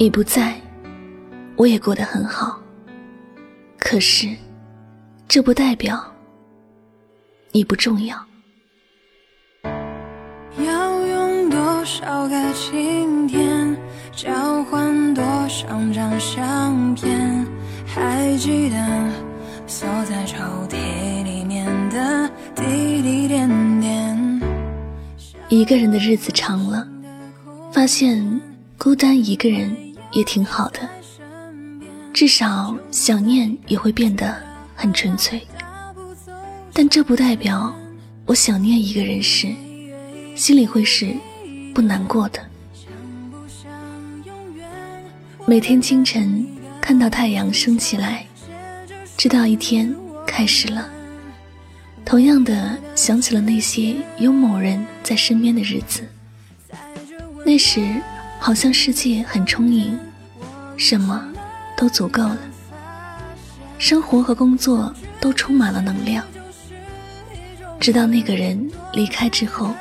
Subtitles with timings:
[0.00, 0.58] 你不在，
[1.56, 2.58] 我也过得很好。
[3.78, 4.34] 可是，
[5.28, 6.02] 这不代表
[7.52, 8.16] 你不重要。
[10.56, 13.76] 要用多少个晴天，
[14.16, 17.46] 交换多少张相片？
[17.86, 18.76] 还记得
[19.66, 20.38] 锁在抽
[20.70, 24.40] 屉里面的滴滴点点。
[25.50, 26.88] 一个人的日子长了，
[27.70, 28.40] 发现
[28.78, 29.89] 孤单一个人。
[30.12, 30.88] 也挺好的，
[32.12, 34.36] 至少想念也会变得
[34.74, 35.40] 很纯粹。
[36.72, 37.74] 但这不代表
[38.26, 39.48] 我想念一个人时，
[40.34, 41.14] 心里会是
[41.74, 42.40] 不难过的。
[45.46, 46.46] 每天清晨
[46.80, 48.26] 看到太阳升起来，
[49.16, 49.94] 知道一天
[50.26, 50.88] 开始了。
[52.04, 56.02] 同样的，想起了那些有某人在身边的日子，
[57.44, 58.00] 那时。
[58.40, 59.96] 好像世界很充盈，
[60.76, 61.22] 什么
[61.76, 62.38] 都足够了，
[63.78, 66.24] 生活和工作都充满了能量。
[67.78, 69.74] 直到那个人离开之后，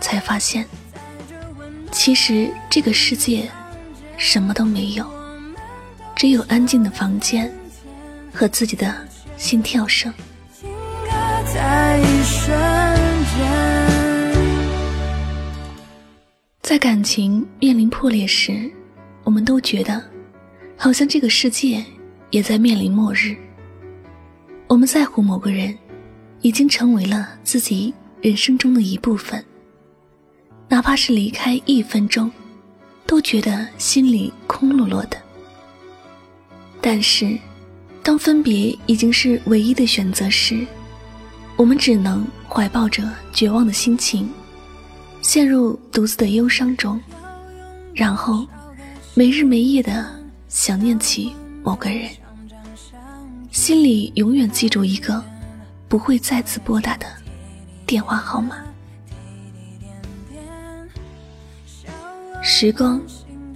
[0.00, 0.66] 才发现，
[1.92, 3.48] 其实这个世界
[4.16, 5.06] 什么都没有，
[6.16, 7.50] 只有安静的房间
[8.34, 8.92] 和自己的
[9.36, 10.12] 心跳声。
[16.76, 18.70] 在感情面临破裂时，
[19.24, 20.04] 我们都觉得，
[20.76, 21.82] 好像这个世界
[22.28, 23.34] 也在面临末日。
[24.66, 25.74] 我们在乎某个人，
[26.42, 29.42] 已经成为了自己人生中的一部分。
[30.68, 32.30] 哪怕是离开一分钟，
[33.06, 35.16] 都觉得心里空落落的。
[36.82, 37.38] 但是，
[38.02, 40.66] 当分别已经是唯一的选择时，
[41.56, 43.02] 我们只能怀抱着
[43.32, 44.28] 绝望的心情。
[45.26, 47.02] 陷入独自的忧伤中，
[47.92, 48.46] 然后
[49.12, 50.08] 没日没夜的
[50.48, 51.34] 想念起
[51.64, 52.08] 某个人，
[53.50, 55.20] 心里永远记住一个
[55.88, 57.06] 不会再次拨打的
[57.84, 58.58] 电话号码。
[62.40, 63.02] 时光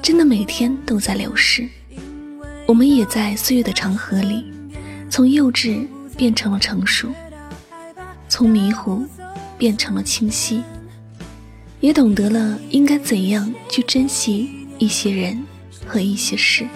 [0.00, 1.68] 真的每天都在流逝，
[2.64, 4.52] 我们也在岁月的长河里，
[5.10, 5.84] 从幼稚
[6.16, 7.08] 变成了成熟，
[8.28, 9.04] 从迷糊
[9.58, 10.62] 变成了清晰。
[11.80, 15.42] 也懂得了应该怎样去珍惜一些人
[15.86, 16.66] 和一些事，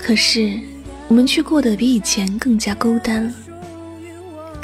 [0.00, 0.58] 可是
[1.08, 3.32] 我们却过得比以前更加孤单了。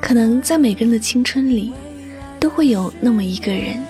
[0.01, 1.73] 可能在每个人的青春里，
[2.39, 3.83] 都会有那么一个人，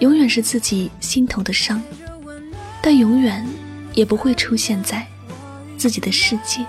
[0.00, 1.80] 永远是自己心头的伤，
[2.82, 3.46] 但永远
[3.94, 5.06] 也不会出现在
[5.78, 6.66] 自己的世界。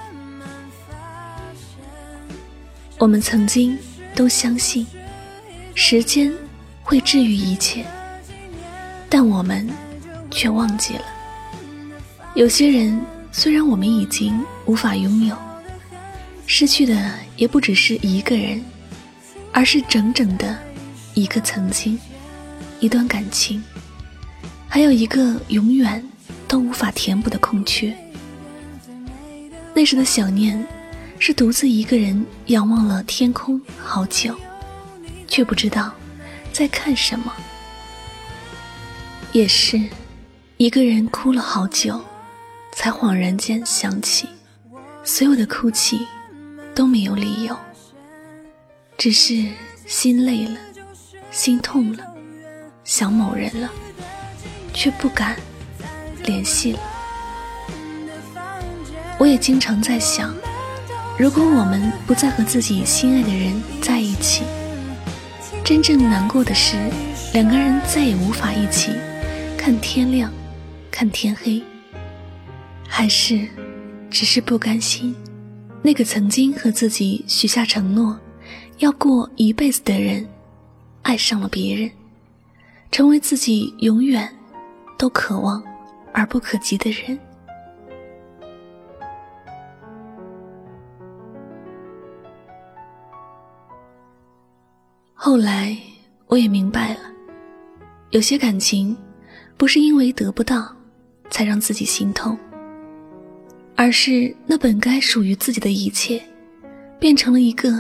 [2.99, 3.75] 我们曾经
[4.13, 4.85] 都相信，
[5.73, 6.31] 时间。
[6.91, 7.85] 会治愈一切，
[9.07, 9.65] 但我们
[10.29, 11.05] 却忘记了，
[12.35, 12.99] 有些人
[13.31, 15.33] 虽然我们已经无法拥有，
[16.45, 18.61] 失去的也不只是一个人，
[19.53, 20.59] 而是整整的
[21.13, 21.97] 一个曾经，
[22.81, 23.63] 一段感情，
[24.67, 26.05] 还有一个永远
[26.45, 27.95] 都无法填补的空缺。
[29.73, 30.61] 那时的想念，
[31.19, 34.35] 是独自一个人仰望了天空好久，
[35.25, 35.89] 却不知道。
[36.51, 37.33] 在看什么？
[39.31, 39.81] 也是
[40.57, 41.99] 一个人哭了好久，
[42.73, 44.27] 才恍然间想起，
[45.03, 46.05] 所有的哭泣
[46.75, 47.57] 都没有理由，
[48.97, 49.45] 只是
[49.85, 50.59] 心累了，
[51.31, 52.03] 心痛了，
[52.83, 53.69] 想某人了，
[54.73, 55.37] 却不敢
[56.25, 56.79] 联系了。
[59.17, 60.35] 我也经常在想，
[61.17, 64.43] 如果我们不再和自己心爱的人在一起。
[65.63, 66.75] 真正难过的是，
[67.33, 68.91] 两个人再也无法一起。
[69.57, 70.31] 看天亮，
[70.89, 71.61] 看天黑，
[72.87, 73.47] 还是
[74.09, 75.15] 只是不甘心，
[75.81, 78.19] 那个曾经和自己许下承诺
[78.79, 80.27] 要过一辈子的人，
[81.03, 81.89] 爱上了别人，
[82.91, 84.27] 成为自己永远
[84.97, 85.63] 都渴望
[86.11, 87.17] 而不可及的人。
[95.23, 95.77] 后来
[96.25, 97.01] 我也明白了，
[98.09, 98.97] 有些感情
[99.55, 100.75] 不是因为得不到
[101.29, 102.35] 才让自己心痛，
[103.75, 106.19] 而是那本该属于自己的一切，
[106.99, 107.71] 变成了一个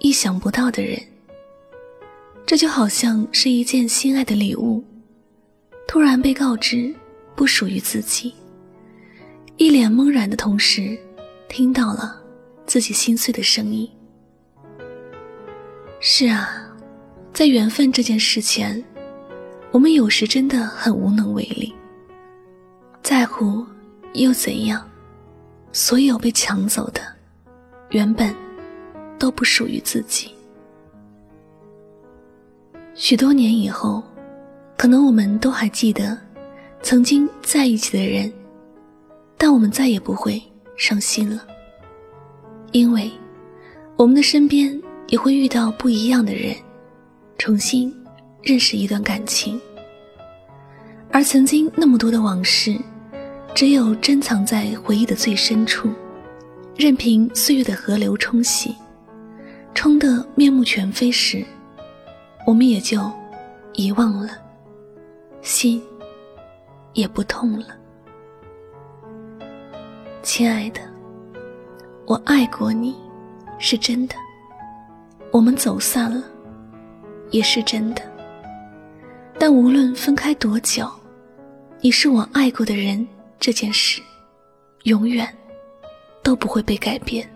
[0.00, 1.00] 意想不到的人。
[2.44, 4.84] 这就好像是一件心爱的礼物，
[5.88, 6.94] 突然被告知
[7.34, 8.34] 不属于自己，
[9.56, 10.98] 一脸懵然的同时，
[11.48, 12.22] 听到了
[12.66, 13.90] 自己心碎的声音。
[15.98, 16.60] 是啊。
[17.34, 18.82] 在缘分这件事前，
[19.72, 21.74] 我们有时真的很无能为力。
[23.02, 23.66] 在乎
[24.12, 24.88] 又怎样？
[25.72, 27.00] 所有被抢走的，
[27.90, 28.32] 原本
[29.18, 30.30] 都不属于自己。
[32.94, 34.00] 许多年以后，
[34.76, 36.16] 可能我们都还记得
[36.82, 38.32] 曾经在一起的人，
[39.36, 40.40] 但我们再也不会
[40.76, 41.44] 伤心了，
[42.70, 43.10] 因为
[43.96, 46.54] 我们的身边也会遇到不一样的人，
[47.44, 47.94] 重新
[48.40, 49.60] 认识一段感情。
[51.12, 52.74] 而曾经那么多的往事，
[53.54, 55.90] 只有珍藏在回忆的最深处，
[56.74, 58.74] 任凭岁月的河流冲洗，
[59.74, 61.44] 冲得面目全非时。
[62.46, 63.12] 我们也就
[63.74, 64.30] 遗忘了，
[65.42, 65.82] 心
[66.94, 67.66] 也不痛了。
[70.22, 70.80] 亲爱的，
[72.06, 72.96] 我爱过你，
[73.58, 74.14] 是真的。
[75.30, 76.24] 我们走散了，
[77.30, 78.02] 也是真的。
[79.38, 80.88] 但无论分开多久，
[81.80, 83.06] 你是我爱过的人，
[83.38, 84.00] 这件事
[84.84, 85.28] 永远
[86.22, 87.28] 都不会被改变。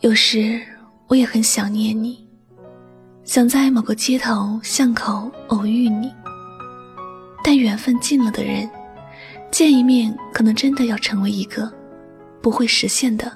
[0.00, 0.60] 有时
[1.08, 2.22] 我也很想念你。
[3.24, 6.12] 想在某个街头巷口偶遇你，
[7.42, 8.68] 但缘分尽了的人，
[9.50, 11.72] 见一面可能真的要成为一个
[12.42, 13.32] 不会实现的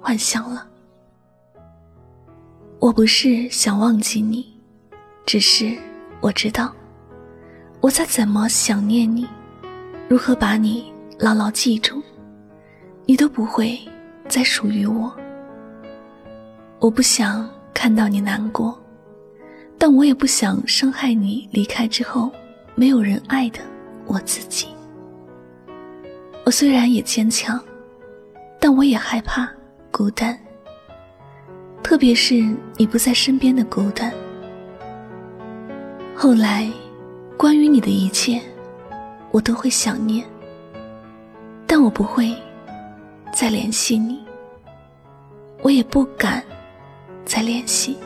[0.00, 0.67] 幻想了。
[2.80, 4.46] 我不是想忘记你，
[5.26, 5.76] 只是
[6.20, 6.72] 我知道，
[7.80, 9.26] 我在怎么想念你，
[10.08, 12.00] 如何把你牢牢记住，
[13.04, 13.76] 你都不会
[14.28, 15.12] 再属于我。
[16.78, 18.78] 我不想看到你难过。
[19.80, 22.32] 但我也不想伤害你离开之后
[22.74, 23.60] 没有人爱的
[24.06, 24.66] 我自己。
[26.44, 27.60] 我虽然也坚强，
[28.58, 29.48] 但我也害怕
[29.92, 30.36] 孤单，
[31.88, 32.34] 特别是
[32.76, 34.12] 你不在身边的孤单。
[36.14, 36.70] 后来，
[37.34, 38.38] 关于你的一切，
[39.30, 40.22] 我都会想念，
[41.66, 42.36] 但我不会
[43.32, 44.22] 再联系你，
[45.62, 46.44] 我也不敢
[47.24, 47.96] 再联系。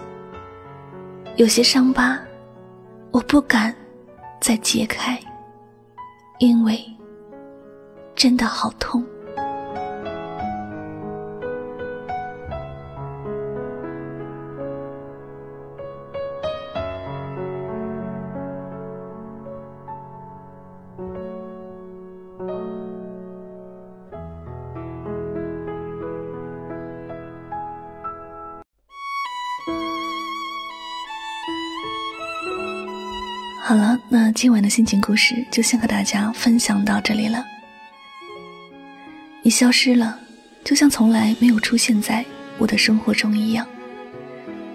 [1.34, 2.17] 有些伤疤，
[3.11, 3.75] 我不敢
[4.40, 5.19] 再揭开，
[6.38, 6.81] 因为
[8.14, 9.05] 真的好痛。
[33.72, 37.42] 好了，那今晚的心情故事就先和大家分享到这里了。
[39.42, 40.20] 你消失了，
[40.62, 42.22] 就像从来没有出现在
[42.58, 43.66] 我的生活中一样。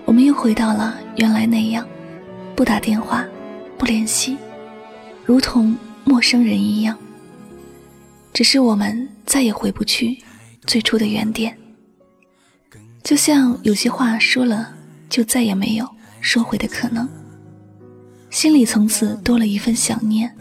[0.03, 1.87] 我们又回到了原来那样，
[2.55, 3.23] 不打电话，
[3.77, 4.35] 不联系，
[5.23, 6.97] 如同陌生人一样。
[8.33, 10.17] 只是我们再也回不去
[10.65, 11.55] 最初的原点。
[13.03, 14.73] 就像有些话说了，
[15.07, 15.87] 就再也没有
[16.19, 17.07] 收回的可能。
[18.37, 20.31] 心里从此多了一份想念，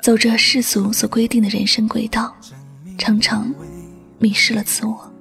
[0.00, 2.34] 走着世俗所规定的人生轨道，
[2.96, 3.54] 常常
[4.18, 5.12] 迷失了自我。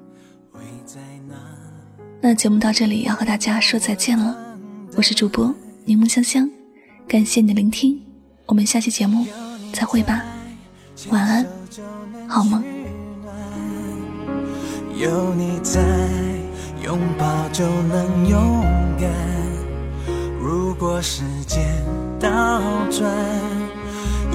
[2.22, 4.34] 那节目到这里要和大家说再见了，
[4.96, 6.50] 我是主播柠檬香香，
[7.06, 8.02] 感谢你的聆听，
[8.46, 9.28] 我们下期节目
[9.74, 10.24] 再会吧，
[11.10, 11.46] 晚安，
[12.30, 12.64] 好梦。
[14.98, 15.82] 有你在，
[16.82, 18.64] 拥抱就能勇
[18.98, 19.55] 敢。
[20.46, 21.66] 如果时间
[22.20, 22.30] 倒
[22.92, 23.12] 转，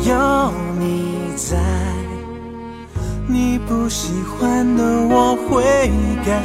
[0.03, 1.57] 有你在，
[3.29, 5.63] 你不喜欢的我会
[6.27, 6.43] 改。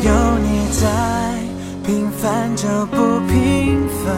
[0.00, 0.88] 有你在，
[1.84, 4.14] 平凡就不平凡。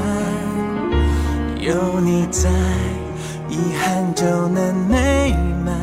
[1.58, 2.50] 有你在，
[3.48, 5.34] 遗憾就能美
[5.64, 5.74] 满。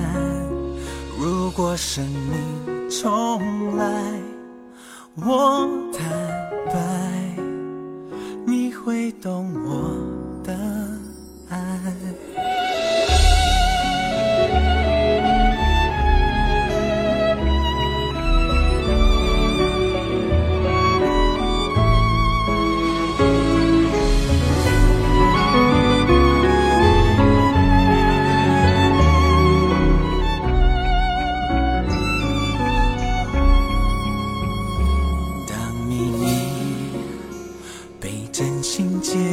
[1.19, 3.85] 如果生命重来，
[5.15, 5.67] 我
[5.97, 6.42] 坦。
[9.23, 10.02] 懂我。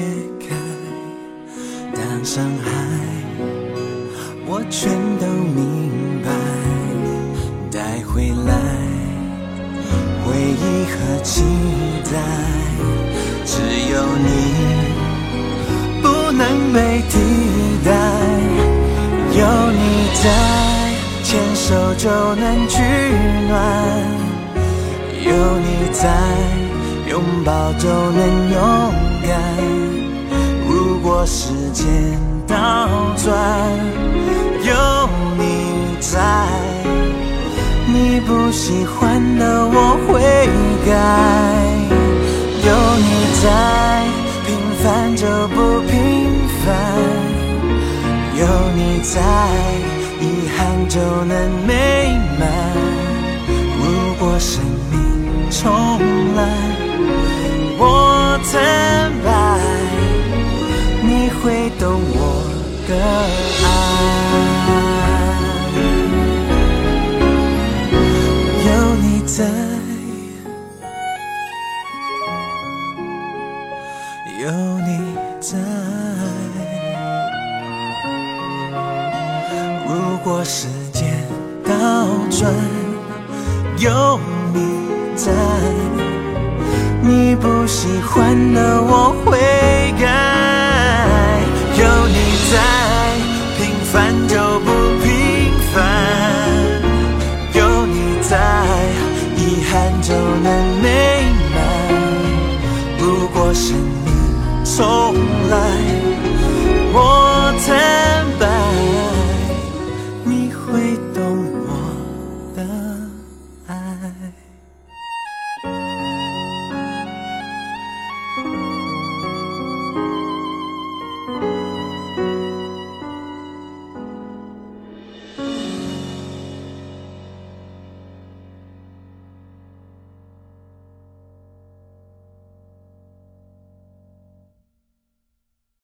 [0.01, 0.55] 解开，
[1.95, 2.71] 当伤害，
[4.47, 5.61] 我全都明
[6.25, 6.31] 白，
[7.71, 8.53] 带回来，
[10.25, 11.43] 回忆和期
[12.11, 12.13] 待，
[13.45, 13.53] 只
[13.93, 14.29] 有你
[16.03, 17.13] 不能被替
[17.85, 17.89] 代，
[19.33, 19.41] 有
[19.71, 19.81] 你
[20.23, 20.25] 在，
[21.23, 22.81] 牵手就能取
[23.49, 23.59] 暖，
[25.25, 25.29] 有
[25.59, 26.03] 你在，
[27.09, 28.61] 拥抱就能拥
[29.05, 29.10] 抱。
[30.69, 31.87] 如果时间
[32.47, 32.57] 倒
[33.17, 33.29] 转，
[34.63, 35.09] 有
[35.39, 35.43] 你
[36.01, 36.21] 在，
[37.87, 40.21] 你不喜欢的我会
[40.87, 40.91] 改。
[42.63, 42.69] 有
[42.99, 43.09] 你
[43.43, 43.45] 在，
[44.47, 44.49] 平
[44.83, 45.57] 凡就不
[45.89, 45.93] 平
[46.65, 46.67] 凡。
[48.37, 48.43] 有
[48.77, 49.21] 你在，
[50.21, 50.23] 遗
[50.57, 50.59] 憾
[50.89, 51.35] 就能
[51.67, 51.71] 美
[52.39, 52.43] 满。
[53.79, 53.83] 如
[54.19, 54.95] 果生命
[55.51, 55.71] 重
[56.37, 56.39] 来，
[57.79, 57.83] 我
[58.43, 58.53] 坦
[59.25, 59.29] 白，
[61.03, 62.19] 你会懂我
[62.89, 62.93] 的
[63.65, 63.67] 爱。
[68.67, 68.69] 有
[69.03, 69.39] 你在，
[104.81, 105.10] soul